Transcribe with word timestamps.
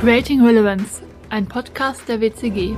Creating 0.00 0.42
Relevance, 0.42 1.02
ein 1.28 1.46
Podcast 1.46 2.08
der 2.08 2.22
WCG. 2.22 2.74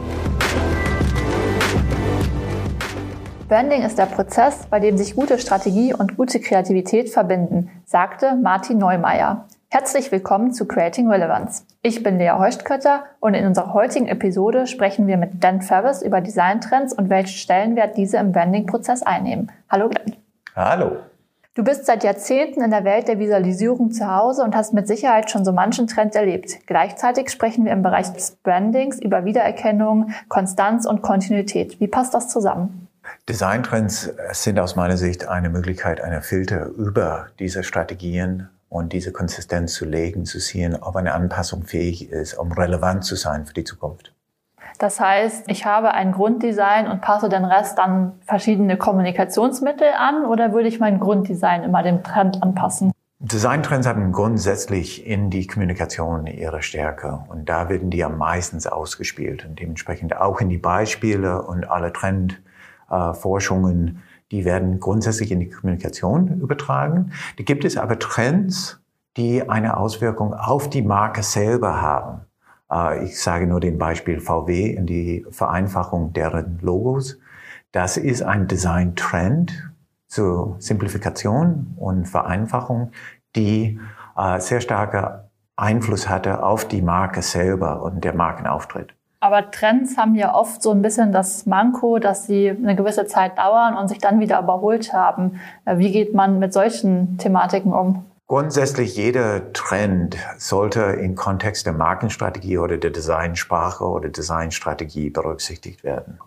Branding 3.49 3.83
ist 3.83 3.97
der 3.97 4.07
Prozess, 4.07 4.67
bei 4.69 4.81
dem 4.81 4.99
sich 4.99 5.15
gute 5.15 5.39
Strategie 5.39 5.95
und 5.95 6.17
gute 6.17 6.41
Kreativität 6.41 7.11
verbinden, 7.11 7.71
sagte 7.85 8.35
Martin 8.35 8.79
Neumeier. 8.79 9.47
Herzlich 9.71 10.11
willkommen 10.11 10.53
zu 10.53 10.67
Creating 10.67 11.09
Relevance. 11.09 11.63
Ich 11.83 12.03
bin 12.03 12.19
Lea 12.19 12.33
Heustkötter 12.33 13.05
und 13.21 13.35
in 13.35 13.47
unserer 13.47 13.73
heutigen 13.73 14.09
Episode 14.09 14.67
sprechen 14.67 15.07
wir 15.07 15.17
mit 15.17 15.45
Dan 15.45 15.63
Ferris 15.63 16.03
über 16.03 16.21
Designtrends 16.21 16.93
und 16.93 17.09
welchen 17.09 17.37
Stellenwert 17.37 17.97
diese 17.97 18.17
im 18.17 18.33
Branding-Prozess 18.33 19.05
einnehmen. 19.05 19.53
Hallo 19.71 19.89
Glenn. 19.89 20.17
Hallo. 20.57 20.97
Du 21.55 21.65
bist 21.65 21.85
seit 21.85 22.03
Jahrzehnten 22.03 22.63
in 22.63 22.71
der 22.71 22.85
Welt 22.85 23.09
der 23.09 23.19
Visualisierung 23.19 23.93
zu 23.93 24.07
Hause 24.07 24.43
und 24.43 24.57
hast 24.57 24.73
mit 24.73 24.89
Sicherheit 24.89 25.31
schon 25.31 25.45
so 25.45 25.53
manchen 25.53 25.87
Trend 25.87 26.15
erlebt. 26.15 26.67
Gleichzeitig 26.67 27.29
sprechen 27.29 27.67
wir 27.67 27.73
im 27.73 27.83
Bereich 27.83 28.11
des 28.11 28.37
Brandings 28.43 28.99
über 28.99 29.27
Wiedererkennung, 29.27 30.13
Konstanz 30.31 30.87
und 30.87 31.03
Kontinuität. 31.03 31.79
Wie 31.79 31.89
passt 31.89 32.15
das 32.15 32.31
zusammen? 32.31 32.89
Designtrends 33.29 34.11
sind 34.33 34.59
aus 34.59 34.77
meiner 34.77 34.97
Sicht 34.97 35.29
eine 35.29 35.51
Möglichkeit, 35.51 36.01
eine 36.01 36.23
Filter 36.23 36.69
über 36.69 37.27
diese 37.39 37.65
Strategien 37.65 38.49
und 38.71 38.95
diese 38.95 39.13
Konsistenz 39.13 39.75
zu 39.75 39.85
legen, 39.85 40.25
zu 40.25 40.41
sehen, 40.41 40.75
ob 40.81 40.97
eine 40.97 41.13
Anpassung 41.13 41.65
fähig 41.65 42.11
ist, 42.11 42.33
um 42.33 42.53
relevant 42.53 43.05
zu 43.05 43.15
sein 43.15 43.45
für 43.45 43.53
die 43.53 43.65
Zukunft. 43.65 44.15
Das 44.79 45.01
heißt, 45.01 45.45
ich 45.49 45.67
habe 45.67 45.93
ein 45.93 46.13
Grunddesign 46.13 46.89
und 46.89 47.01
passe 47.01 47.29
den 47.29 47.45
Rest 47.45 47.79
dann 47.79 48.13
verschiedene 48.27 48.77
Kommunikationsmittel 48.77 49.89
an 49.97 50.25
oder 50.25 50.53
würde 50.53 50.69
ich 50.69 50.81
mein 50.81 50.99
Grunddesign 51.01 51.63
immer 51.63 51.83
dem 51.83 52.03
Trend 52.03 52.43
anpassen? 52.43 52.93
Designtrends 53.25 53.87
haben 53.87 54.11
grundsätzlich 54.11 55.07
in 55.07 55.31
die 55.31 55.47
Kommunikation 55.47 56.27
ihre 56.27 56.61
Stärke 56.61 57.23
und 57.29 57.49
da 57.49 57.69
werden 57.69 57.89
die 57.89 58.03
am 58.03 58.19
meisten 58.19 58.59
ausgespielt 58.67 59.45
und 59.45 59.61
dementsprechend 59.61 60.17
auch 60.17 60.41
in 60.41 60.49
die 60.49 60.59
Beispiele 60.59 61.43
und 61.43 61.71
alle 61.71 61.93
Trendforschungen, 61.93 63.89
äh, 63.89 63.93
die 64.33 64.45
werden 64.45 64.81
grundsätzlich 64.81 65.31
in 65.31 65.39
die 65.39 65.51
Kommunikation 65.51 66.41
übertragen. 66.41 67.13
Da 67.37 67.45
gibt 67.45 67.65
es 67.65 67.77
aber 67.77 68.01
Trends, 68.01 68.81
die 69.17 69.49
eine 69.49 69.77
Auswirkung 69.77 70.35
auf 70.35 70.69
die 70.69 70.83
Marke 70.83 71.23
selber 71.23 71.81
haben. 71.81 72.23
Äh, 72.73 73.05
ich 73.05 73.21
sage 73.21 73.47
nur 73.47 73.61
den 73.61 73.79
Beispiel 73.79 74.21
VW 74.21 74.71
in 74.71 74.87
die 74.87 75.27
Vereinfachung 75.31 76.13
deren 76.13 76.59
Logos. 76.61 77.19
Das 77.73 77.97
ist 77.97 78.23
ein 78.23 78.49
Design-Trend 78.49 79.73
zur 80.07 80.57
Simplifikation 80.59 81.75
und 81.77 82.07
Vereinfachung, 82.07 82.91
die 83.35 83.81
äh, 84.17 84.41
sehr 84.41 84.61
starke 84.61 85.31
Einfluss 85.57 86.09
hatte 86.09 86.43
auf 86.43 86.67
die 86.67 86.83
Marke 86.83 87.23
selber 87.23 87.83
und 87.83 88.05
der 88.05 88.15
Markenauftritt. 88.15 88.95
Aber 89.21 89.53
Trends 89.53 89.97
haben 89.97 90.17
ja 90.17 90.35
oft 90.35 90.63
so 90.63 90.73
ein 90.73 90.83
bisschen 90.83 91.13
das 91.13 91.47
Manko, 91.47 92.01
dass 92.01 92.27
sie 92.27 92.51
eine 92.51 92.75
gewisse 92.75 93.07
Zeit 93.07 93.39
dauern 93.39 93.77
und 93.77 93.87
sich 93.87 93.99
dann 93.99 94.19
wieder 94.19 94.41
überholt 94.41 94.93
haben. 94.93 95.41
Äh, 95.65 95.79
wie 95.79 95.93
geht 95.93 96.15
man 96.15 96.39
mit 96.39 96.53
solchen 96.53 97.17
Thematiken 97.19 97.73
um? 97.73 98.05
Grundsätzlich 98.27 98.97
jeder 98.97 99.53
Trend 99.53 100.17
sollte 100.39 100.81
im 100.81 101.15
Kontext 101.17 101.67
der 101.67 101.75
Markenstrategie 101.75 102.59
oder 102.59 102.79
der 102.79 102.91
Designsprache 102.91 103.85
oder 103.85 104.09
Designstrategie 104.09 105.11
berücksichtigt 105.11 105.85
werden. 105.85 106.19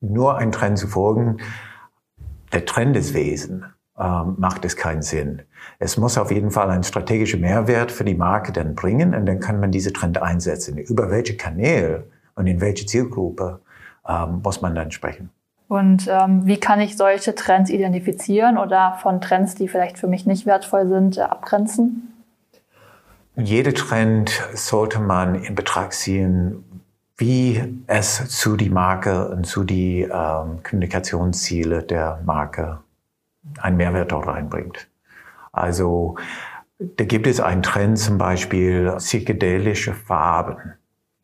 Nur 0.00 0.36
ein 0.36 0.52
Trend 0.52 0.78
zu 0.78 0.88
folgen, 0.88 1.38
der 2.52 2.64
Trend 2.64 2.96
ist 2.96 3.14
Wesen, 3.14 3.64
ähm, 3.98 4.34
macht 4.38 4.64
es 4.64 4.76
keinen 4.76 5.02
Sinn. 5.02 5.42
Es 5.78 5.96
muss 5.96 6.18
auf 6.18 6.30
jeden 6.30 6.50
Fall 6.50 6.70
einen 6.70 6.82
strategischen 6.82 7.40
Mehrwert 7.40 7.92
für 7.92 8.04
die 8.04 8.14
Marke 8.14 8.52
dann 8.52 8.74
bringen 8.74 9.14
und 9.14 9.26
dann 9.26 9.40
kann 9.40 9.60
man 9.60 9.70
diese 9.70 9.92
Trend 9.92 10.20
einsetzen. 10.20 10.78
Über 10.78 11.10
welche 11.10 11.36
Kanäle 11.36 12.08
und 12.34 12.46
in 12.46 12.60
welche 12.60 12.86
Zielgruppe 12.86 13.60
ähm, 14.08 14.40
muss 14.42 14.60
man 14.60 14.74
dann 14.74 14.90
sprechen. 14.90 15.30
Und 15.68 16.08
ähm, 16.08 16.46
wie 16.46 16.58
kann 16.58 16.80
ich 16.80 16.96
solche 16.96 17.34
Trends 17.34 17.70
identifizieren 17.70 18.58
oder 18.58 18.98
von 19.02 19.20
Trends, 19.20 19.54
die 19.54 19.68
vielleicht 19.68 19.98
für 19.98 20.06
mich 20.06 20.26
nicht 20.26 20.46
wertvoll 20.46 20.86
sind, 20.88 21.16
äh, 21.16 21.22
abgrenzen? 21.22 22.12
Jeder 23.36 23.74
Trend 23.74 24.30
sollte 24.54 25.00
man 25.00 25.34
in 25.34 25.54
Betracht 25.54 25.94
ziehen, 25.94 26.64
wie 27.16 27.62
es 27.86 28.28
zu 28.28 28.56
die 28.56 28.70
Marke 28.70 29.28
und 29.28 29.46
zu 29.46 29.64
die 29.64 30.02
ähm, 30.02 30.62
Kommunikationsziele 30.62 31.82
der 31.82 32.20
Marke 32.24 32.80
einen 33.58 33.76
Mehrwert 33.76 34.12
dort 34.12 34.26
reinbringt. 34.26 34.88
Also 35.52 36.16
da 36.78 37.04
gibt 37.04 37.26
es 37.26 37.40
einen 37.40 37.62
Trend, 37.62 37.98
zum 37.98 38.18
Beispiel 38.18 38.92
psychedelische 38.98 39.94
Farben, 39.94 40.74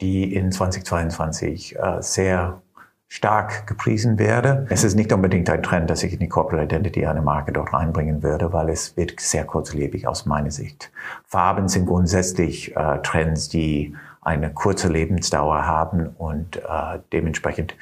die 0.01 0.35
in 0.35 0.53
2022 0.53 1.77
äh, 1.77 2.01
sehr 2.01 2.63
stark 3.11 3.67
gepriesen 3.67 4.21
werde. 4.21 4.67
Es 4.71 4.85
ist 4.85 4.95
nicht 4.95 5.13
unbedingt 5.13 5.51
ein 5.51 5.65
Trend, 5.65 5.91
dass 5.91 6.05
ich 6.05 6.13
in 6.13 6.21
die 6.21 6.29
Corporate 6.29 6.65
Identity 6.65 7.05
eine 7.05 7.23
Marke 7.23 7.51
dort 7.51 7.73
reinbringen 7.73 8.23
würde, 8.23 8.53
weil 8.53 8.69
es 8.69 8.97
wird 8.97 9.19
sehr 9.19 9.45
kurzlebig 9.45 10.07
aus 10.07 10.27
meiner 10.27 10.53
Sicht. 10.53 10.93
Farben 11.27 11.67
sind 11.67 11.87
grundsätzlich 11.87 12.77
äh, 12.77 12.99
Trends, 13.03 13.49
die 13.49 13.97
eine 14.23 14.51
kurze 14.51 14.87
Lebensdauer 14.87 15.67
haben 15.67 16.11
und 16.19 16.59
äh, 16.59 17.01
dementsprechend 17.13 17.75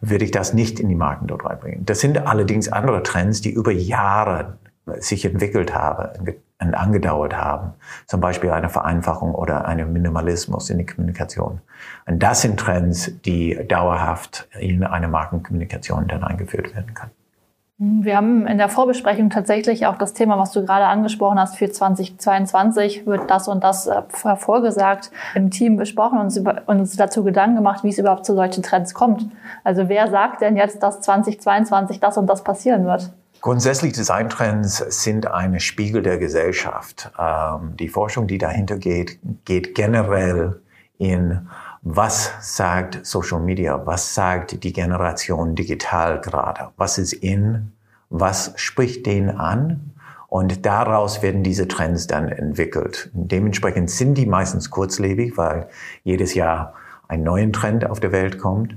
würde 0.00 0.24
ich 0.24 0.30
das 0.30 0.54
nicht 0.54 0.78
in 0.78 0.88
die 0.88 0.94
Marken 0.94 1.26
dort 1.26 1.44
reinbringen. 1.44 1.84
Das 1.84 1.98
sind 1.98 2.24
allerdings 2.24 2.68
andere 2.68 3.02
Trends, 3.02 3.40
die 3.40 3.50
über 3.50 3.72
Jahre 3.72 4.56
sich 4.98 5.24
entwickelt 5.24 5.74
haben, 5.74 6.36
angedauert 6.58 7.36
haben. 7.36 7.74
Zum 8.06 8.20
Beispiel 8.20 8.50
eine 8.50 8.68
Vereinfachung 8.68 9.34
oder 9.34 9.66
eine 9.66 9.84
Minimalismus 9.84 10.70
in 10.70 10.78
der 10.78 10.86
Kommunikation. 10.86 11.60
Und 12.06 12.22
das 12.22 12.42
sind 12.42 12.58
Trends, 12.58 13.12
die 13.24 13.58
dauerhaft 13.68 14.48
in 14.58 14.84
eine 14.84 15.08
Markenkommunikation 15.08 16.08
dann 16.08 16.24
eingeführt 16.24 16.74
werden 16.74 16.94
kann. 16.94 17.10
Wir 17.78 18.16
haben 18.16 18.46
in 18.46 18.56
der 18.56 18.70
Vorbesprechung 18.70 19.28
tatsächlich 19.28 19.84
auch 19.84 19.98
das 19.98 20.14
Thema, 20.14 20.38
was 20.38 20.50
du 20.52 20.64
gerade 20.64 20.86
angesprochen 20.86 21.38
hast, 21.38 21.56
für 21.56 21.70
2022 21.70 23.06
wird 23.06 23.30
das 23.30 23.48
und 23.48 23.62
das 23.62 23.86
äh, 23.86 24.00
vorgesagt, 24.36 25.10
im 25.34 25.50
Team 25.50 25.76
besprochen 25.76 26.18
und 26.18 26.68
uns 26.80 26.96
dazu 26.96 27.22
Gedanken 27.22 27.56
gemacht, 27.56 27.84
wie 27.84 27.90
es 27.90 27.98
überhaupt 27.98 28.24
zu 28.24 28.34
solchen 28.34 28.62
Trends 28.62 28.94
kommt. 28.94 29.28
Also 29.62 29.90
wer 29.90 30.10
sagt 30.10 30.40
denn 30.40 30.56
jetzt, 30.56 30.82
dass 30.82 31.02
2022 31.02 32.00
das 32.00 32.16
und 32.16 32.28
das 32.28 32.42
passieren 32.42 32.86
wird? 32.86 33.10
Grundsätzlich 33.46 33.92
Designtrends 33.92 34.78
sind 35.04 35.28
eine 35.28 35.60
Spiegel 35.60 36.02
der 36.02 36.18
Gesellschaft. 36.18 37.12
Ähm, 37.16 37.76
die 37.76 37.88
Forschung, 37.88 38.26
die 38.26 38.38
dahinter 38.38 38.76
geht, 38.76 39.20
geht 39.44 39.76
generell 39.76 40.60
in 40.98 41.46
was 41.80 42.32
sagt 42.40 43.06
Social 43.06 43.38
Media, 43.38 43.86
was 43.86 44.16
sagt 44.16 44.64
die 44.64 44.72
Generation 44.72 45.54
digital 45.54 46.20
gerade, 46.20 46.70
was 46.76 46.98
ist 46.98 47.12
in, 47.12 47.70
was 48.10 48.52
spricht 48.56 49.06
den 49.06 49.30
an 49.30 49.92
und 50.26 50.66
daraus 50.66 51.22
werden 51.22 51.44
diese 51.44 51.68
Trends 51.68 52.08
dann 52.08 52.26
entwickelt. 52.26 53.10
Dementsprechend 53.12 53.90
sind 53.90 54.14
die 54.18 54.26
meistens 54.26 54.70
kurzlebig, 54.70 55.36
weil 55.36 55.68
jedes 56.02 56.34
Jahr 56.34 56.74
ein 57.06 57.22
neuer 57.22 57.52
Trend 57.52 57.88
auf 57.88 58.00
der 58.00 58.10
Welt 58.10 58.40
kommt. 58.40 58.74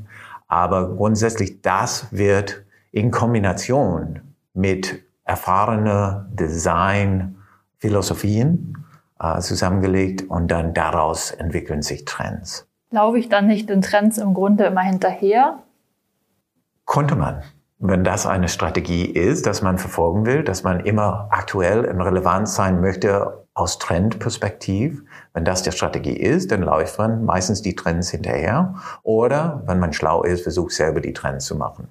Aber 0.48 0.96
grundsätzlich 0.96 1.64
das 1.64 2.06
wird 2.12 2.62
in 2.92 3.10
Kombination 3.10 4.29
mit 4.54 5.04
erfahrene 5.24 6.28
Design-Philosophien 6.32 8.86
äh, 9.20 9.40
zusammengelegt 9.40 10.30
und 10.30 10.50
dann 10.50 10.74
daraus 10.74 11.32
entwickeln 11.32 11.82
sich 11.82 12.06
Trends. 12.06 12.70
Laufe 12.92 13.20
ich 13.20 13.30
dann 13.30 13.46
nicht 13.46 13.70
den 13.70 13.82
Trends 13.82 14.18
im 14.18 14.34
Grunde 14.34 14.66
immer 14.66 14.82
hinterher? 14.82 15.60
Konnte 16.86 17.16
man. 17.16 17.44
Wenn 17.78 18.04
das 18.04 18.26
eine 18.26 18.50
Strategie 18.50 19.06
ist, 19.06 19.46
dass 19.46 19.62
man 19.62 19.78
verfolgen 19.78 20.26
will, 20.26 20.44
dass 20.44 20.64
man 20.64 20.82
immer 20.82 21.30
aktuell 21.32 21.86
und 21.86 22.02
relevant 22.02 22.50
sein 22.50 22.82
möchte 22.82 23.46
aus 23.54 23.78
Trendperspektiv, 23.78 25.02
wenn 25.34 25.46
das 25.46 25.64
die 25.64 25.72
Strategie 25.72 26.18
ist, 26.18 26.52
dann 26.52 26.62
läuft 26.62 26.98
man 26.98 27.24
meistens 27.24 27.62
die 27.62 27.76
Trends 27.76 28.10
hinterher. 28.10 28.76
Oder 29.04 29.64
wenn 29.66 29.80
man 29.80 29.94
schlau 29.94 30.24
ist, 30.24 30.42
versucht 30.42 30.72
selber 30.72 31.00
die 31.00 31.14
Trends 31.14 31.46
zu 31.46 31.56
machen. 31.56 31.90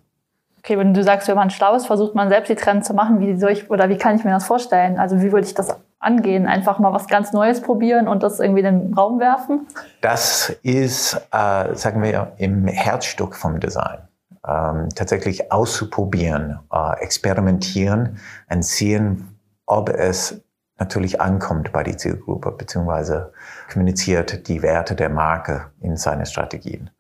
Okay, 0.59 0.79
wenn 0.79 0.93
du 0.93 1.03
sagst, 1.03 1.29
wenn 1.29 1.37
man 1.37 1.51
schlau 1.51 1.75
ist, 1.75 1.87
versucht 1.87 2.15
man 2.15 2.29
selbst 2.29 2.49
die 2.49 2.55
Trends 2.55 2.89
zu 2.89 2.95
machen, 2.95 3.21
wie 3.21 3.39
soll 3.39 3.53
ich, 3.53 3.71
oder 3.71 3.89
wie 3.89 3.97
kann 3.97 4.17
ich 4.17 4.25
mir 4.25 4.33
das 4.33 4.45
vorstellen? 4.45 4.99
Also 4.99 5.21
wie 5.21 5.33
würde 5.33 5.47
ich 5.47 5.55
das 5.55 5.77
angehen? 6.01 6.47
Einfach 6.47 6.79
mal 6.79 6.93
was 6.93 7.07
ganz 7.07 7.33
Neues 7.33 7.63
probieren 7.63 8.09
und 8.09 8.23
das 8.23 8.41
irgendwie 8.41 8.61
in 8.61 8.81
den 8.81 8.95
Raum 8.95 9.21
werfen? 9.21 9.67
Das 10.01 10.51
ist, 10.63 11.15
äh, 11.33 11.75
sagen 11.75 12.03
wir, 12.03 12.33
im 12.39 12.67
Herzstück 12.67 13.35
vom 13.37 13.61
Design. 13.61 13.99
Ähm, 14.47 14.89
tatsächlich 14.95 15.53
auszuprobieren, 15.53 16.61
äh, 16.73 17.01
experimentieren 17.01 18.19
und 18.49 18.65
sehen, 18.65 19.39
ob 19.67 19.91
es 19.91 20.41
natürlich 20.79 21.21
ankommt 21.21 21.73
bei 21.73 21.83
der 21.83 21.99
Zielgruppe, 21.99 22.53
beziehungsweise 22.53 23.33
kommuniziert 23.71 24.49
die 24.49 24.63
Werte 24.63 24.95
der 24.95 25.09
Marke 25.09 25.67
in 25.81 25.97
seine 25.97 26.25
Strategien. 26.25 26.91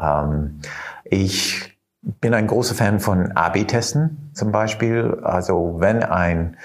Ähm, 0.00 0.60
ich 1.04 1.75
bin 2.06 2.34
ein 2.34 2.46
großer 2.46 2.74
Fan 2.74 3.00
von 3.00 3.32
AB-Testen 3.32 4.30
zum 4.32 4.52
Beispiel. 4.52 5.18
Also 5.22 5.76
wenn 5.78 6.02
ein 6.02 6.56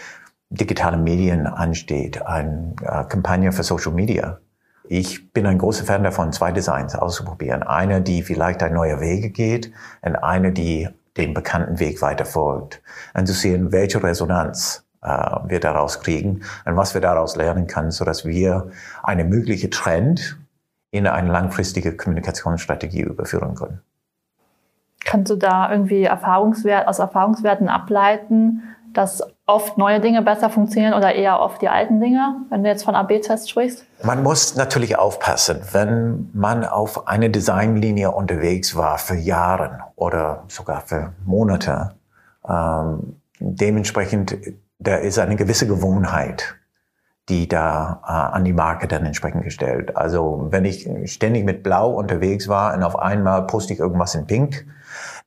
digitale 0.50 0.98
Medien 0.98 1.48
ansteht, 1.48 2.22
eine 2.26 2.76
äh, 2.82 3.04
Kampagne 3.06 3.52
für 3.52 3.64
Social 3.64 3.94
Media, 3.94 4.40
Ich 4.84 5.32
bin 5.32 5.46
ein 5.46 5.58
großer 5.58 5.86
Fan 5.86 6.04
davon, 6.04 6.34
zwei 6.34 6.52
Designs 6.52 6.96
auszuprobieren. 6.96 7.64
Eine, 7.64 8.02
die 8.02 8.24
vielleicht 8.24 8.62
ein 8.62 8.74
neuer 8.74 9.00
Wege 9.00 9.30
geht 9.30 9.72
und 10.02 10.16
eine, 10.18 10.52
die 10.52 10.90
den 11.18 11.34
bekannten 11.34 11.80
Weg 11.80 12.02
weiter 12.02 12.26
folgt. 12.26 12.82
Und 13.14 13.26
zu 13.26 13.34
sehen, 13.34 13.72
welche 13.72 14.04
Resonanz 14.04 14.84
äh, 15.02 15.08
wir 15.48 15.60
daraus 15.60 16.02
kriegen 16.02 16.42
und 16.66 16.76
was 16.76 16.94
wir 16.94 17.02
daraus 17.02 17.36
lernen 17.36 17.68
können, 17.68 17.92
so 17.92 18.06
dass 18.06 18.26
wir 18.26 18.72
eine 19.02 19.24
mögliche 19.24 19.70
Trend 19.70 20.38
in 20.92 21.08
eine 21.08 21.32
langfristige 21.32 21.96
Kommunikationsstrategie 21.96 23.02
überführen 23.02 23.56
können. 23.56 23.82
Kannst 25.04 25.32
du 25.32 25.36
da 25.36 25.72
irgendwie 25.72 26.04
Erfahrungswert, 26.04 26.88
aus 26.88 27.00
Erfahrungswerten 27.00 27.70
ableiten, 27.70 28.64
dass 28.94 29.24
oft 29.46 29.78
neue 29.78 30.00
Dinge 30.00 30.22
besser 30.22 30.50
funktionieren 30.50 30.94
oder 30.94 31.14
eher 31.14 31.40
oft 31.40 31.62
die 31.62 31.70
alten 31.70 32.00
Dinge, 32.00 32.38
wenn 32.50 32.64
du 32.64 32.70
jetzt 32.70 32.84
von 32.84 32.96
AB-Tests 32.96 33.50
sprichst? 33.50 33.86
Man 34.04 34.24
muss 34.24 34.56
natürlich 34.56 34.98
aufpassen, 34.98 35.62
wenn 35.72 36.30
man 36.34 36.66
auf 36.66 37.08
eine 37.08 37.30
Designlinie 37.30 38.12
unterwegs 38.12 38.76
war 38.76 38.98
für 38.98 39.16
Jahre 39.16 39.80
oder 39.96 40.44
sogar 40.48 40.82
für 40.82 41.14
Monate. 41.26 41.92
Ähm, 42.48 43.18
dementsprechend, 43.40 44.38
da 44.80 44.96
ist 44.96 45.20
eine 45.20 45.36
gewisse 45.36 45.68
Gewohnheit, 45.68 46.56
die 47.30 47.48
da 47.48 48.02
äh, 48.06 48.36
an 48.36 48.46
die 48.46 48.54
Marke 48.54 48.88
dann 48.88 49.06
entsprechend 49.06 49.44
gestellt. 49.44 49.96
Also 49.96 50.48
wenn 50.50 50.66
ich 50.66 50.90
ständig 51.06 51.46
mit 51.46 51.64
Blau 51.64 51.92
unterwegs 51.92 52.48
war 52.48 52.74
und 52.74 52.84
auf 52.84 52.98
einmal 52.98 53.48
poste 53.48 53.74
ich 53.74 53.80
irgendwas 53.80 54.16
in 54.16 54.28
Pink, 54.28 54.66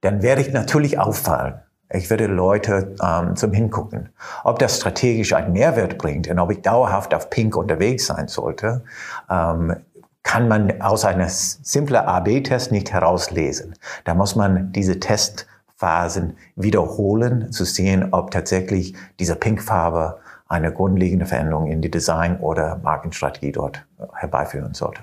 dann 0.05 0.23
werde 0.23 0.43
ich 0.43 0.53
natürlich 0.53 0.99
auffallen. 0.99 1.55
Ich 1.91 2.11
würde 2.11 2.27
Leute 2.27 2.95
ähm, 3.03 3.37
zum 3.37 3.53
Hingucken. 3.53 4.11
Ob 4.43 4.59
das 4.59 4.77
strategisch 4.77 5.33
einen 5.33 5.53
Mehrwert 5.53 5.97
bringt 5.97 6.29
und 6.29 6.39
ob 6.39 6.51
ich 6.51 6.61
dauerhaft 6.61 7.15
auf 7.15 7.31
Pink 7.31 7.56
unterwegs 7.56 8.06
sein 8.06 8.29
sollte, 8.29 8.85
ähm, 9.31 9.77
kann 10.23 10.49
man 10.49 10.81
aus 10.81 11.05
einer 11.05 11.29
simplen 11.29 12.01
AB-Test 12.01 12.73
nicht 12.73 12.93
herauslesen. 12.93 13.75
Da 14.05 14.15
muss 14.15 14.37
man 14.37 14.73
diese 14.73 14.99
Testphasen 14.99 16.37
wiederholen, 16.56 17.53
zu 17.53 17.65
sehen, 17.65 18.09
ob 18.12 18.31
tatsächlich 18.31 18.95
diese 19.21 19.37
Pinkfarbe 19.37 20.19
eine 20.49 20.73
grundlegende 20.73 21.27
Veränderung 21.27 21.67
in 21.67 21.81
die 21.81 21.91
Design- 21.91 22.41
oder 22.41 22.77
Markenstrategie 22.83 23.53
dort 23.53 23.87
herbeiführen 24.15 24.75
sollte. 24.75 25.03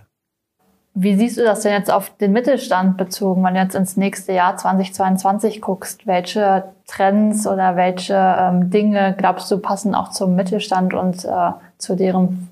Wie 0.94 1.16
siehst 1.16 1.38
du 1.38 1.44
das 1.44 1.62
denn 1.62 1.72
jetzt 1.72 1.92
auf 1.92 2.16
den 2.18 2.34
Mittelstand 2.34 2.98
bezogen, 2.98 3.44
wenn 3.44 3.54
du 3.54 3.62
jetzt 3.62 3.76
ins 3.76 3.96
nächste 3.96 4.34
Jahr 4.34 4.58
2022 4.58 5.62
guckst? 5.62 6.06
Welche 6.06 6.66
Trends 6.86 7.48
oder 7.48 7.78
welche 7.78 8.16
ähm, 8.16 8.70
Dinge 8.70 9.16
glaubst 9.18 9.50
du 9.52 9.58
passen 9.58 9.96
auch 9.96 10.10
zum 10.10 10.36
Mittelstand 10.36 10.94
und 10.94 11.24
äh, 11.24 11.52
zu 11.78 11.96
deren 11.96 12.50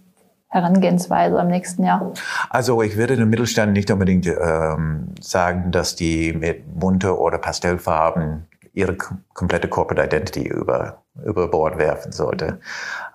Herangehensweise 0.47 1.37
im 1.37 1.47
nächsten 1.47 1.83
Jahr? 1.83 2.13
Also 2.49 2.81
ich 2.81 2.95
würde 2.95 3.17
dem 3.17 3.29
Mittelstand 3.29 3.73
nicht 3.73 3.91
unbedingt 3.91 4.25
ähm, 4.25 5.09
sagen, 5.19 5.71
dass 5.71 5.97
die 5.97 6.31
mit 6.31 6.79
bunte 6.79 7.19
oder 7.19 7.39
Pastellfarben 7.39 8.47
ihre 8.73 8.95
komplette 9.33 9.67
Corporate 9.67 10.05
Identity 10.05 10.47
über, 10.47 11.03
über 11.25 11.47
Bord 11.47 11.77
werfen 11.77 12.11
sollte. 12.11 12.59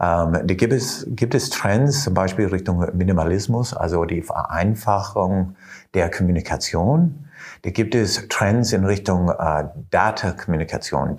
Ähm, 0.01 0.33
da 0.45 0.55
gibt 0.55 0.73
es, 0.73 1.07
gibt 1.11 1.35
es 1.35 1.51
Trends, 1.51 2.05
zum 2.05 2.15
Beispiel 2.15 2.47
Richtung 2.47 2.87
Minimalismus, 2.95 3.75
also 3.75 4.05
die 4.05 4.23
Vereinfachung 4.23 5.57
der 5.95 6.11
Kommunikation. 6.11 7.29
Da 7.63 7.71
gibt 7.71 7.95
es 7.95 8.29
Trends 8.29 8.73
in 8.73 8.85
Richtung 8.85 9.31
äh, 9.31 9.65
Data-Kommunikation. 9.91 11.17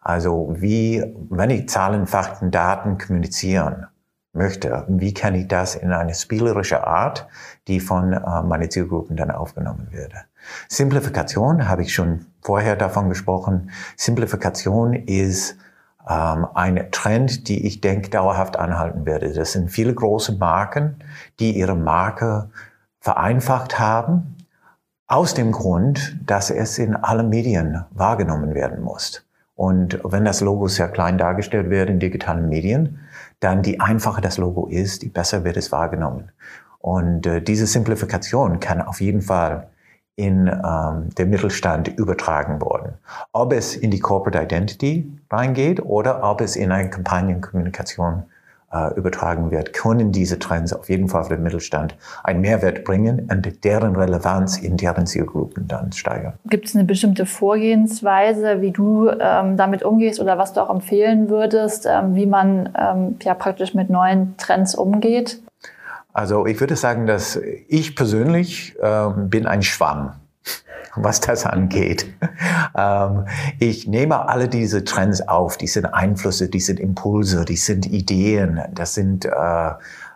Also 0.00 0.54
wie, 0.56 1.04
wenn 1.30 1.50
ich 1.50 1.68
Zahlen, 1.68 2.06
Fakten, 2.06 2.50
Daten 2.50 2.98
kommunizieren 2.98 3.86
möchte, 4.32 4.84
wie 4.88 5.12
kann 5.14 5.34
ich 5.34 5.48
das 5.48 5.74
in 5.74 5.92
eine 5.92 6.14
spielerische 6.14 6.86
Art, 6.86 7.26
die 7.68 7.80
von 7.80 8.12
äh, 8.12 8.42
meinen 8.42 8.70
Zielgruppen 8.70 9.16
dann 9.16 9.30
aufgenommen 9.30 9.88
werde. 9.90 10.26
Simplifikation 10.68 11.68
habe 11.68 11.82
ich 11.82 11.94
schon 11.94 12.26
vorher 12.40 12.76
davon 12.76 13.08
gesprochen. 13.08 13.70
Simplifikation 13.96 14.94
ist 14.94 15.56
ähm, 16.08 16.46
ein 16.54 16.88
Trend, 16.92 17.48
die 17.48 17.66
ich 17.66 17.80
denke 17.80 18.10
dauerhaft 18.10 18.56
anhalten 18.56 19.06
werde. 19.06 19.32
Das 19.32 19.52
sind 19.52 19.70
viele 19.70 19.94
große 19.94 20.32
Marken, 20.32 20.96
die 21.40 21.56
ihre 21.58 21.76
Marke 21.76 22.50
vereinfacht 23.00 23.78
haben, 23.78 24.36
aus 25.08 25.34
dem 25.34 25.52
Grund, 25.52 26.18
dass 26.26 26.50
es 26.50 26.78
in 26.78 26.96
allen 26.96 27.28
Medien 27.28 27.84
wahrgenommen 27.90 28.54
werden 28.54 28.82
muss. 28.82 29.24
Und 29.54 30.00
wenn 30.04 30.24
das 30.24 30.40
Logo 30.40 30.68
sehr 30.68 30.88
klein 30.88 31.16
dargestellt 31.16 31.70
wird 31.70 31.88
in 31.88 31.98
digitalen 31.98 32.48
Medien, 32.48 33.00
dann 33.40 33.62
die 33.62 33.80
einfacher 33.80 34.20
das 34.20 34.38
Logo 34.38 34.66
ist, 34.66 35.02
die 35.02 35.08
besser 35.08 35.44
wird 35.44 35.56
es 35.56 35.72
wahrgenommen. 35.72 36.30
Und 36.78 37.26
äh, 37.26 37.40
diese 37.40 37.66
Simplifikation 37.66 38.60
kann 38.60 38.82
auf 38.82 39.00
jeden 39.00 39.22
Fall 39.22 39.68
in 40.16 40.48
ähm, 40.48 41.10
den 41.16 41.30
Mittelstand 41.30 41.88
übertragen 41.88 42.60
worden. 42.60 42.94
Ob 43.32 43.52
es 43.52 43.76
in 43.76 43.90
die 43.90 44.00
Corporate 44.00 44.42
Identity 44.42 45.10
reingeht 45.30 45.80
oder 45.84 46.22
ob 46.22 46.40
es 46.40 46.56
in 46.56 46.72
eine 46.72 46.88
Kampagnenkommunikation 46.88 48.24
äh, 48.72 48.94
übertragen 48.94 49.50
wird, 49.50 49.72
können 49.74 50.12
diese 50.12 50.38
Trends 50.38 50.72
auf 50.72 50.88
jeden 50.88 51.08
Fall 51.08 51.24
für 51.24 51.34
den 51.34 51.42
Mittelstand 51.42 51.94
einen 52.24 52.40
Mehrwert 52.40 52.84
bringen 52.84 53.28
und 53.30 53.64
deren 53.64 53.94
Relevanz 53.94 54.58
in 54.58 54.76
deren 54.76 55.06
Zielgruppen 55.06 55.68
dann 55.68 55.92
steigern. 55.92 56.34
Gibt 56.46 56.66
es 56.66 56.74
eine 56.74 56.84
bestimmte 56.84 57.26
Vorgehensweise, 57.26 58.62
wie 58.62 58.70
du 58.70 59.08
ähm, 59.08 59.56
damit 59.56 59.82
umgehst 59.82 60.18
oder 60.20 60.38
was 60.38 60.52
du 60.52 60.62
auch 60.62 60.70
empfehlen 60.70 61.28
würdest, 61.28 61.86
ähm, 61.86 62.14
wie 62.14 62.26
man 62.26 62.70
ähm, 62.78 63.16
ja 63.22 63.34
praktisch 63.34 63.74
mit 63.74 63.90
neuen 63.90 64.34
Trends 64.38 64.74
umgeht? 64.74 65.40
Also 66.16 66.46
ich 66.46 66.58
würde 66.60 66.76
sagen, 66.76 67.06
dass 67.06 67.38
ich 67.68 67.94
persönlich 67.94 68.74
ähm, 68.80 69.28
bin 69.28 69.46
ein 69.46 69.62
Schwamm, 69.62 70.14
was 70.94 71.20
das 71.20 71.44
angeht. 71.44 72.06
ähm, 72.74 73.26
ich 73.58 73.86
nehme 73.86 74.26
alle 74.26 74.48
diese 74.48 74.82
Trends 74.82 75.20
auf, 75.28 75.58
die 75.58 75.66
sind 75.66 75.84
Einflüsse, 75.84 76.48
die 76.48 76.60
sind 76.60 76.80
Impulse, 76.80 77.44
die 77.44 77.56
sind 77.56 77.84
Ideen, 77.84 78.62
das 78.72 78.94
sind 78.94 79.26
äh, 79.26 79.70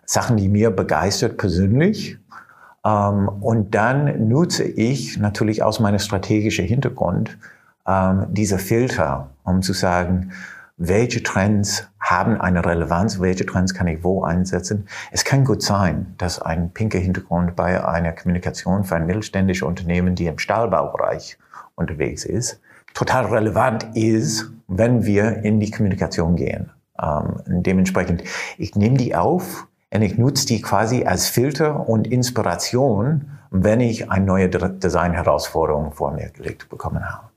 Sachen, 0.07 0.39
die 0.39 0.49
mir 0.49 0.71
begeistert 0.71 1.37
persönlich. 1.37 2.17
Ähm, 2.83 3.29
und 3.29 3.75
dann 3.75 4.27
nutze 4.27 4.65
ich 4.65 5.19
natürlich 5.19 5.63
aus 5.63 5.81
meinem 5.81 5.99
strategischen 5.99 6.65
Hintergrund 6.65 7.37
ähm, 7.87 8.25
diese 8.31 8.59
Filter, 8.59 9.29
um 9.45 9.61
zu 9.61 9.75
sagen, 9.75 10.33
welche 10.81 11.23
Trends 11.23 11.87
haben 12.01 12.41
eine 12.41 12.65
Relevanz, 12.65 13.21
welche 13.21 13.45
Trends 13.45 13.75
kann 13.75 13.87
ich 13.87 14.03
wo 14.03 14.25
einsetzen. 14.25 14.89
Es 15.13 15.25
kann 15.25 15.45
gut 15.45 15.63
sein, 15.63 16.15
dass 16.17 16.41
ein 16.41 16.71
pinker 16.71 16.99
Hintergrund 16.99 17.55
bei 17.55 17.87
einer 17.87 18.13
Kommunikation 18.13 18.85
für 18.85 18.97
ein 18.97 19.05
mittelständisches 19.05 19.63
Unternehmen, 19.63 20.15
die 20.15 20.27
im 20.27 20.39
Stahlbaubereich 20.39 21.39
unterwegs 21.75 22.25
ist, 22.25 22.61
total 22.95 23.27
relevant 23.27 23.95
ist, 23.95 24.51
wenn 24.69 25.05
wir 25.05 25.45
in 25.45 25.61
die 25.61 25.71
Kommunikation 25.71 26.35
gehen. 26.35 26.71
Ähm, 27.01 27.43
dementsprechend, 27.47 28.25
ich 28.57 28.75
nehme 28.75 28.97
die 28.97 29.15
auf 29.15 29.67
und 29.93 30.01
ich 30.01 30.17
nutze 30.17 30.47
die 30.47 30.63
quasi 30.63 31.05
als 31.05 31.29
Filter 31.29 31.91
und 31.91 32.07
Inspiration, 32.07 33.33
wenn 33.51 33.81
ich 33.81 34.11
eine 34.11 34.25
neue 34.25 34.49
Design-Herausforderung 34.49 35.93
vor 35.93 36.13
mir 36.13 36.31
gelegt 36.31 36.71
bekommen 36.71 37.05
habe. 37.05 37.29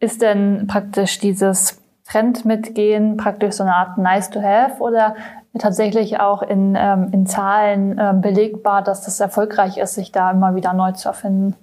Ist 0.00 0.22
denn 0.22 0.66
praktisch 0.68 1.18
dieses 1.18 1.82
Trend 2.10 2.44
mitgehen, 2.44 3.16
praktisch 3.16 3.56
so 3.56 3.64
eine 3.64 3.74
Art 3.74 3.98
nice 3.98 4.30
to 4.30 4.40
have 4.42 4.80
oder 4.80 5.14
tatsächlich 5.58 6.20
auch 6.20 6.42
in, 6.42 6.74
ähm, 6.78 7.10
in 7.12 7.26
Zahlen 7.26 7.98
ähm, 8.00 8.20
belegbar, 8.20 8.82
dass 8.82 9.02
das 9.02 9.20
erfolgreich 9.20 9.76
ist, 9.76 9.94
sich 9.94 10.12
da 10.12 10.30
immer 10.30 10.54
wieder 10.54 10.72
neu 10.72 10.92
zu 10.92 11.08
erfinden? 11.08 11.54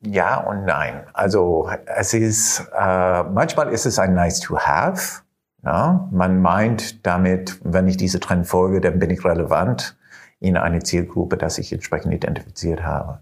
Ja 0.00 0.38
und 0.38 0.64
nein. 0.64 1.02
Also 1.12 1.68
es 1.86 2.14
ist, 2.14 2.60
äh, 2.78 3.22
manchmal 3.24 3.70
ist 3.70 3.86
es 3.86 3.98
ein 3.98 4.14
nice 4.14 4.40
to 4.40 4.58
have. 4.58 5.22
Ja? 5.64 6.08
Man 6.10 6.40
meint 6.40 7.06
damit, 7.06 7.58
wenn 7.64 7.88
ich 7.88 7.96
diese 7.96 8.20
Trend 8.20 8.46
folge, 8.46 8.80
dann 8.80 8.98
bin 8.98 9.10
ich 9.10 9.24
relevant 9.24 9.96
in 10.40 10.56
eine 10.56 10.82
Zielgruppe, 10.82 11.36
dass 11.36 11.58
ich 11.58 11.72
entsprechend 11.72 12.12
identifiziert 12.12 12.82
habe. 12.82 13.20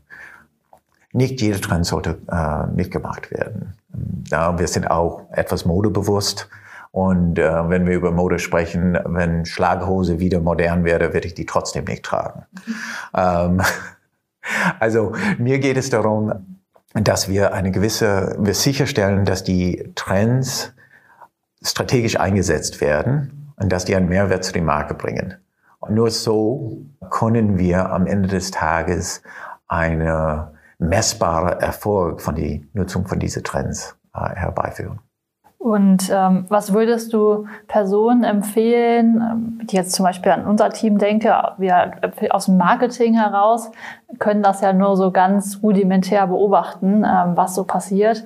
Nicht 1.12 1.40
jeder 1.40 1.60
Trend 1.60 1.86
sollte 1.86 2.18
äh, 2.30 2.66
mitgemacht 2.74 3.30
werden. 3.30 3.74
Ja, 4.30 4.58
wir 4.58 4.68
sind 4.68 4.90
auch 4.90 5.22
etwas 5.32 5.64
modebewusst. 5.64 6.48
Und 6.92 7.38
äh, 7.38 7.68
wenn 7.70 7.86
wir 7.86 7.96
über 7.96 8.12
Mode 8.12 8.38
sprechen, 8.38 8.98
wenn 9.06 9.46
Schlaghose 9.46 10.20
wieder 10.20 10.40
modern 10.40 10.84
wäre, 10.84 11.14
würde 11.14 11.26
ich 11.26 11.34
die 11.34 11.46
trotzdem 11.46 11.86
nicht 11.86 12.04
tragen. 12.04 12.44
Ähm, 13.16 13.62
also 14.78 15.14
mir 15.38 15.58
geht 15.58 15.78
es 15.78 15.88
darum, 15.88 16.58
dass 16.92 17.30
wir 17.30 17.54
eine 17.54 17.70
gewisse, 17.70 18.36
wir 18.38 18.52
sicherstellen, 18.52 19.24
dass 19.24 19.42
die 19.42 19.90
Trends 19.94 20.74
strategisch 21.62 22.20
eingesetzt 22.20 22.82
werden 22.82 23.54
und 23.56 23.72
dass 23.72 23.86
die 23.86 23.96
einen 23.96 24.10
Mehrwert 24.10 24.44
zu 24.44 24.52
der 24.52 24.62
Marke 24.62 24.92
bringen. 24.92 25.36
Und 25.80 25.94
nur 25.94 26.10
so 26.10 26.82
können 27.08 27.58
wir 27.58 27.90
am 27.90 28.06
Ende 28.06 28.28
des 28.28 28.50
Tages 28.50 29.22
eine 29.66 30.52
messbare 30.78 31.58
Erfolg 31.60 32.20
von 32.20 32.34
der 32.34 32.60
Nutzung 32.74 33.06
von 33.06 33.18
diesen 33.18 33.42
Trends 33.44 33.96
herbeiführen. 34.14 35.00
Und 35.62 36.10
ähm, 36.12 36.46
was 36.48 36.72
würdest 36.72 37.12
du 37.12 37.46
Personen 37.68 38.24
empfehlen, 38.24 39.22
ähm, 39.22 39.66
die 39.68 39.76
jetzt 39.76 39.92
zum 39.92 40.04
Beispiel 40.04 40.32
an 40.32 40.44
unser 40.44 40.70
Team 40.70 40.98
denke, 40.98 41.32
wir 41.56 41.92
aus 42.30 42.46
dem 42.46 42.56
Marketing 42.56 43.14
heraus 43.14 43.70
können 44.18 44.42
das 44.42 44.60
ja 44.60 44.72
nur 44.72 44.96
so 44.96 45.12
ganz 45.12 45.60
rudimentär 45.62 46.26
beobachten, 46.26 47.04
ähm, 47.06 47.36
was 47.36 47.54
so 47.54 47.62
passiert. 47.62 48.24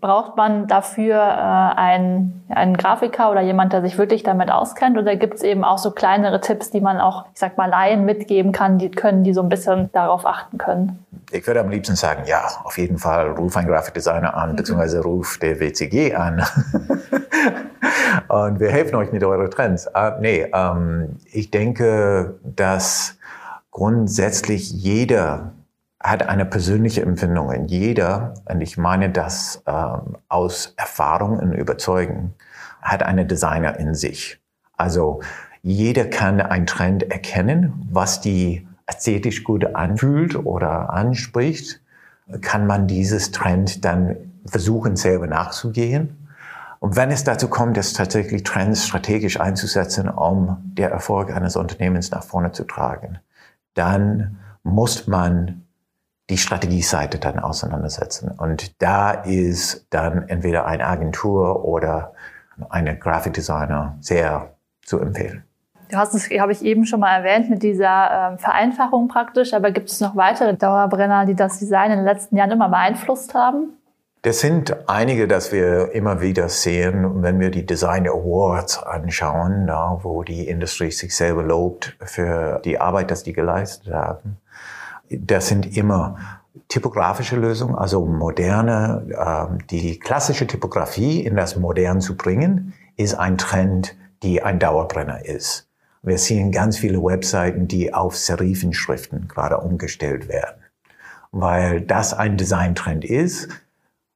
Braucht 0.00 0.36
man 0.36 0.66
dafür 0.66 1.16
äh, 1.16 1.78
einen, 1.78 2.44
einen 2.48 2.76
Grafiker 2.76 3.30
oder 3.30 3.42
jemand, 3.42 3.72
der 3.72 3.82
sich 3.82 3.98
wirklich 3.98 4.22
damit 4.22 4.50
auskennt? 4.50 4.96
Oder 4.96 5.16
gibt 5.16 5.34
es 5.34 5.42
eben 5.42 5.62
auch 5.62 5.78
so 5.78 5.90
kleinere 5.90 6.40
Tipps, 6.40 6.70
die 6.70 6.80
man 6.80 6.98
auch, 6.98 7.26
ich 7.34 7.38
sag 7.38 7.58
mal, 7.58 7.68
Laien 7.68 8.04
mitgeben 8.04 8.52
kann, 8.52 8.78
die 8.78 8.90
können, 8.90 9.24
die 9.24 9.34
so 9.34 9.42
ein 9.42 9.48
bisschen 9.48 9.90
darauf 9.92 10.24
achten 10.24 10.58
können? 10.58 11.04
Ich 11.32 11.46
würde 11.46 11.60
am 11.60 11.68
liebsten 11.68 11.96
sagen, 11.96 12.22
ja, 12.26 12.42
auf 12.64 12.78
jeden 12.78 12.98
Fall 12.98 13.28
ruf 13.30 13.56
einen 13.56 13.68
Grafikdesigner 13.68 14.34
an, 14.34 14.52
mhm. 14.52 14.56
beziehungsweise 14.56 15.02
ruf 15.02 15.38
der 15.38 15.60
WCG 15.60 16.14
an. 16.14 16.42
Und 18.28 18.60
wir 18.60 18.70
helfen 18.70 18.96
euch 18.96 19.12
mit 19.12 19.22
euren 19.22 19.50
Trends. 19.50 19.86
Uh, 19.86 20.12
nee, 20.20 20.46
ähm, 20.52 21.16
ich 21.32 21.50
denke, 21.50 22.38
dass 22.42 23.16
grundsätzlich 23.70 24.70
jeder 24.70 25.52
hat 26.02 26.28
eine 26.28 26.46
persönliche 26.46 27.02
Empfindung. 27.02 27.66
Jeder, 27.66 28.34
und 28.46 28.62
ich 28.62 28.78
meine 28.78 29.10
das 29.10 29.62
ähm, 29.66 30.16
aus 30.28 30.72
Erfahrung 30.76 31.38
und 31.38 31.52
Überzeugen, 31.52 32.34
hat 32.80 33.02
eine 33.02 33.26
Designer 33.26 33.78
in 33.78 33.94
sich. 33.94 34.40
Also 34.76 35.20
jeder 35.62 36.06
kann 36.06 36.40
einen 36.40 36.66
Trend 36.66 37.10
erkennen, 37.10 37.86
was 37.90 38.22
die 38.22 38.66
ästhetisch 38.86 39.44
gut 39.44 39.74
anfühlt 39.74 40.34
oder 40.34 40.90
anspricht, 40.90 41.80
kann 42.40 42.66
man 42.66 42.86
dieses 42.86 43.30
Trend 43.30 43.84
dann 43.84 44.16
versuchen, 44.46 44.96
selber 44.96 45.26
nachzugehen. 45.26 46.28
Und 46.78 46.96
wenn 46.96 47.10
es 47.10 47.24
dazu 47.24 47.48
kommt, 47.48 47.76
dass 47.76 47.92
tatsächlich 47.92 48.42
Trends 48.42 48.86
strategisch 48.86 49.38
einzusetzen, 49.38 50.08
um 50.08 50.56
der 50.62 50.90
Erfolg 50.90 51.30
eines 51.30 51.56
Unternehmens 51.56 52.10
nach 52.10 52.24
vorne 52.24 52.52
zu 52.52 52.64
tragen, 52.64 53.18
dann 53.74 54.38
muss 54.62 55.06
man 55.06 55.66
die 56.30 56.38
Strategieseite 56.38 57.18
dann 57.18 57.38
auseinandersetzen. 57.38 58.30
Und 58.38 58.80
da 58.80 59.10
ist 59.10 59.86
dann 59.90 60.28
entweder 60.28 60.64
eine 60.66 60.86
Agentur 60.86 61.64
oder 61.64 62.12
eine 62.68 62.96
Graphic 62.96 63.34
Designer 63.34 63.96
sehr 64.00 64.54
zu 64.82 65.00
empfehlen. 65.00 65.44
Du 65.90 65.96
hast 65.96 66.14
es, 66.14 66.30
habe 66.30 66.52
ich 66.52 66.62
eben 66.62 66.86
schon 66.86 67.00
mal 67.00 67.16
erwähnt, 67.16 67.50
mit 67.50 67.64
dieser 67.64 68.34
äh, 68.34 68.38
Vereinfachung 68.38 69.08
praktisch, 69.08 69.52
aber 69.52 69.72
gibt 69.72 69.90
es 69.90 70.00
noch 70.00 70.14
weitere 70.14 70.54
Dauerbrenner, 70.54 71.26
die 71.26 71.34
das 71.34 71.58
Design 71.58 71.90
in 71.90 71.98
den 71.98 72.06
letzten 72.06 72.36
Jahren 72.36 72.52
immer 72.52 72.68
beeinflusst 72.68 73.34
haben? 73.34 73.74
Das 74.22 74.40
sind 74.40 74.76
einige, 74.86 75.26
dass 75.26 75.50
wir 75.50 75.92
immer 75.92 76.20
wieder 76.20 76.48
sehen, 76.50 77.22
wenn 77.22 77.40
wir 77.40 77.50
die 77.50 77.64
Design 77.64 78.06
Awards 78.06 78.80
anschauen, 78.82 79.66
da, 79.66 79.98
wo 80.02 80.22
die 80.22 80.46
Industrie 80.46 80.90
sich 80.90 81.16
selber 81.16 81.42
lobt 81.42 81.96
für 82.04 82.60
die 82.64 82.78
Arbeit, 82.78 83.10
dass 83.10 83.22
die 83.22 83.32
geleistet 83.32 83.92
haben. 83.92 84.36
Das 85.10 85.48
sind 85.48 85.76
immer 85.76 86.16
typografische 86.68 87.36
Lösungen, 87.36 87.74
also 87.74 88.06
moderne, 88.06 89.06
äh, 89.10 89.64
die 89.70 89.98
klassische 89.98 90.46
Typografie 90.46 91.20
in 91.20 91.36
das 91.36 91.56
Modern 91.56 92.00
zu 92.00 92.16
bringen, 92.16 92.72
ist 92.96 93.14
ein 93.14 93.38
Trend, 93.38 93.96
die 94.22 94.42
ein 94.42 94.58
Dauerbrenner 94.58 95.24
ist. 95.24 95.68
Wir 96.02 96.18
sehen 96.18 96.52
ganz 96.52 96.78
viele 96.78 97.02
Webseiten, 97.02 97.68
die 97.68 97.92
auf 97.92 98.16
Serifenschriften 98.16 99.28
gerade 99.28 99.58
umgestellt 99.58 100.28
werden, 100.28 100.62
weil 101.30 101.82
das 101.82 102.14
ein 102.14 102.36
Designtrend 102.36 103.04
ist. 103.04 103.48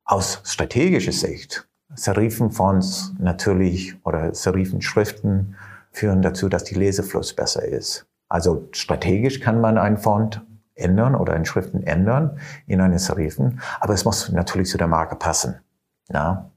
Aus 0.06 0.40
strategischer 0.44 1.12
Sicht, 1.12 1.66
Serifenfonts 1.94 3.14
natürlich 3.18 3.96
oder 4.04 4.34
Serifenschriften 4.34 5.56
führen 5.92 6.22
dazu, 6.22 6.48
dass 6.48 6.64
die 6.64 6.74
Lesefluss 6.74 7.34
besser 7.34 7.64
ist. 7.64 8.06
Also 8.28 8.68
strategisch 8.72 9.40
kann 9.40 9.60
man 9.60 9.78
einen 9.78 9.98
Font 9.98 10.42
ändern 10.74 11.14
oder 11.14 11.36
in 11.36 11.44
Schriften 11.44 11.82
ändern 11.82 12.38
in 12.66 12.80
eine 12.80 12.98
Serifen, 12.98 13.60
aber 13.80 13.94
es 13.94 14.04
muss 14.04 14.30
natürlich 14.30 14.68
zu 14.68 14.78
der 14.78 14.88
Marke 14.88 15.16
passen. 15.16 15.60
Ja? 16.08 16.50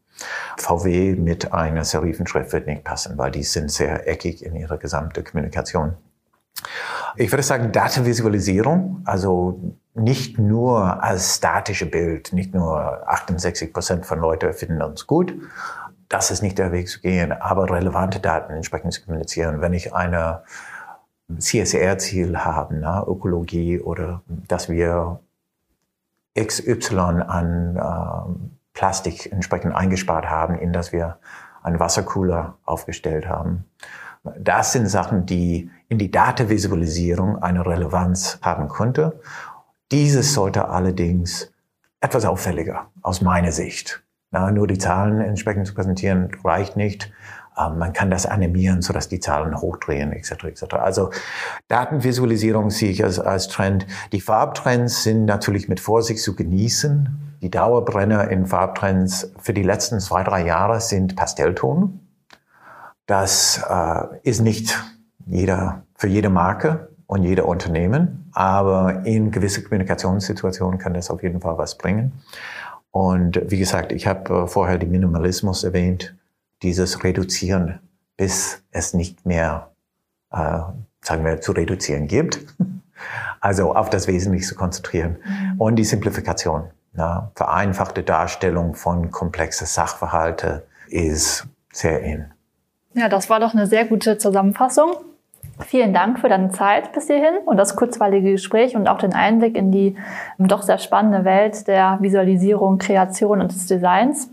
VW 0.58 1.16
mit 1.16 1.54
einer 1.54 1.84
Serifenschrift 1.84 2.52
wird 2.52 2.68
nicht 2.68 2.84
passen, 2.84 3.18
weil 3.18 3.32
die 3.32 3.44
sind 3.44 3.72
sehr 3.72 4.08
eckig 4.08 4.44
in 4.44 4.56
ihrer 4.56 4.78
gesamten 4.78 5.24
Kommunikation. 5.24 5.96
Ich 7.16 7.32
würde 7.32 7.44
sagen, 7.44 7.72
Datenvisualisierung, 7.72 9.02
also 9.06 9.60
nicht 9.94 10.40
nur 10.40 11.04
als 11.04 11.36
statische 11.36 11.86
Bild, 11.86 12.34
nicht 12.34 12.54
nur 12.54 13.08
68 13.08 13.74
Prozent 13.74 14.06
von 14.06 14.20
Leuten 14.20 14.54
finden 14.54 14.82
uns 14.82 15.08
gut. 15.08 15.36
Das 16.10 16.32
ist 16.32 16.42
nicht 16.42 16.58
der 16.58 16.72
Weg 16.72 16.90
zu 16.90 17.02
gehen, 17.02 17.32
aber 17.32 17.70
relevante 17.70 18.20
Daten 18.20 18.54
entsprechend 18.54 18.94
zu 18.94 19.04
kommunizieren. 19.04 19.62
Wenn 19.62 19.74
ich 19.74 19.94
eine 19.94 20.44
CSR-Ziel 21.36 22.38
habe, 22.38 22.76
ne, 22.76 23.04
Ökologie 23.06 23.80
oder 23.80 24.22
dass 24.28 24.70
wir 24.70 25.20
XY 26.40 26.96
an 27.28 27.78
ähm, 27.78 28.52
Plastik 28.74 29.32
entsprechend 29.32 29.76
eingespart 29.76 30.30
haben, 30.30 30.58
in 30.58 30.72
dass 30.72 30.92
wir 30.92 31.18
einen 31.64 31.80
Wassercooler 31.80 32.58
aufgestellt 32.64 33.28
haben. 33.28 33.66
Das 34.38 34.72
sind 34.72 34.88
Sachen, 34.88 35.26
die 35.26 35.70
in 35.90 35.98
die 35.98 36.12
Datenvisualisierung 36.12 37.42
eine 37.42 37.66
Relevanz 37.66 38.40
haben 38.42 38.68
könnte. 38.68 39.20
Dieses 39.92 40.34
sollte 40.34 40.70
allerdings 40.70 41.52
etwas 42.02 42.26
auffälliger 42.26 42.88
aus 43.02 43.22
meiner 43.22 43.52
Sicht. 43.52 44.04
Na, 44.32 44.52
nur 44.52 44.68
die 44.68 44.78
Zahlen 44.78 45.22
entsprechend 45.22 45.68
zu 45.68 45.74
präsentieren 45.74 46.30
reicht 46.44 46.76
nicht. 46.76 47.12
Ähm, 47.58 47.78
man 47.78 47.94
kann 47.94 48.12
das 48.12 48.26
animieren, 48.26 48.82
sodass 48.82 49.08
die 49.08 49.20
Zahlen 49.20 49.60
hochdrehen, 49.60 50.12
etc. 50.12 50.46
etc. 50.46 50.64
Also 50.76 51.12
Datenvisualisierung 51.68 52.70
sehe 52.70 52.92
ich 52.92 53.04
als, 53.04 53.20
als 53.20 53.48
Trend. 53.48 53.88
Die 54.12 54.22
Farbtrends 54.22 55.04
sind 55.04 55.26
natürlich 55.26 55.68
mit 55.68 55.80
Vorsicht 55.80 56.22
zu 56.22 56.36
genießen. 56.36 57.38
Die 57.42 57.52
Dauerbrenner 57.52 58.30
in 58.30 58.46
Farbtrends 58.46 59.32
für 59.40 59.54
die 59.54 59.64
letzten 59.64 60.00
zwei, 60.00 60.24
drei 60.24 60.46
Jahre 60.46 60.82
sind 60.82 61.16
Pastellton. 61.16 62.00
Das 63.06 63.62
äh, 63.70 64.04
ist 64.24 64.42
nicht 64.42 64.78
jeder, 65.26 65.84
für 65.96 66.08
jede 66.08 66.30
Marke 66.30 66.90
und 67.06 67.24
jede 67.24 67.46
Unternehmen, 67.46 68.30
aber 68.34 69.06
in 69.06 69.32
gewisse 69.32 69.64
Kommunikationssituationen 69.64 70.78
kann 70.78 70.94
das 70.94 71.10
auf 71.10 71.24
jeden 71.24 71.40
Fall 71.40 71.58
was 71.58 71.78
bringen. 71.78 72.12
Und 72.92 73.40
wie 73.50 73.60
gesagt, 73.60 73.92
ich 73.92 74.08
habe 74.08 74.34
äh, 74.34 74.48
vorher 74.48 74.78
den 74.78 74.92
Minimalismus 74.92 75.64
erwähnt 75.64 76.17
dieses 76.62 77.04
Reduzieren, 77.04 77.80
bis 78.18 78.64
es 78.72 78.94
nicht 78.94 79.26
mehr, 79.26 79.72
äh, 80.32 80.60
sagen 81.02 81.26
wir, 81.26 81.42
zu 81.42 81.52
reduzieren 81.52 82.08
gibt. 82.08 82.40
Also 83.40 83.76
auf 83.76 83.92
das 83.92 84.08
Wesentliche 84.08 84.48
zu 84.48 84.56
konzentrieren. 84.56 85.18
Mhm. 85.24 85.62
Und 85.62 85.76
die 85.76 85.84
Simplifikation. 85.84 86.72
Ja, 86.98 87.30
vereinfachte 87.36 88.02
Darstellung 88.02 88.74
von 88.74 89.12
komplexen 89.12 89.68
Sachverhalte 89.68 90.66
ist 90.88 91.46
sehr 91.72 92.02
in. 92.02 92.34
Ja, 92.96 93.08
das 93.08 93.30
war 93.30 93.40
doch 93.40 93.54
eine 93.54 93.68
sehr 93.68 93.86
gute 93.86 94.18
Zusammenfassung. 94.18 94.94
Vielen 95.60 95.94
Dank 95.94 96.20
für 96.20 96.30
deine 96.30 96.50
Zeit 96.50 96.94
bis 96.94 97.08
hierhin 97.08 97.38
und 97.46 97.58
das 97.58 97.76
kurzweilige 97.76 98.32
Gespräch 98.32 98.76
und 98.76 98.88
auch 98.88 98.98
den 98.98 99.14
Einblick 99.14 99.56
in 99.56 99.72
die 99.72 99.96
doch 100.40 100.62
sehr 100.62 100.78
spannende 100.78 101.26
Welt 101.26 101.68
der 101.68 101.98
Visualisierung, 102.02 102.78
Kreation 102.78 103.42
und 103.42 103.52
des 103.52 103.66
Designs. 103.66 104.30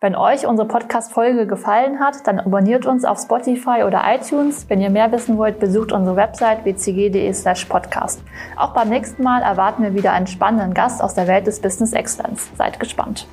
Wenn 0.00 0.14
euch 0.14 0.46
unsere 0.46 0.68
Podcast-Folge 0.68 1.48
gefallen 1.48 1.98
hat, 1.98 2.24
dann 2.28 2.38
abonniert 2.38 2.86
uns 2.86 3.04
auf 3.04 3.18
Spotify 3.18 3.82
oder 3.84 4.04
iTunes. 4.06 4.70
Wenn 4.70 4.80
ihr 4.80 4.90
mehr 4.90 5.10
wissen 5.10 5.38
wollt, 5.38 5.58
besucht 5.58 5.90
unsere 5.90 6.14
Website 6.14 6.64
wcg.de 6.64 7.32
slash 7.32 7.64
podcast. 7.64 8.22
Auch 8.54 8.74
beim 8.74 8.90
nächsten 8.90 9.24
Mal 9.24 9.42
erwarten 9.42 9.82
wir 9.82 9.94
wieder 9.94 10.12
einen 10.12 10.28
spannenden 10.28 10.72
Gast 10.72 11.02
aus 11.02 11.14
der 11.14 11.26
Welt 11.26 11.48
des 11.48 11.60
Business 11.60 11.94
Excellence. 11.94 12.48
Seid 12.56 12.78
gespannt. 12.78 13.26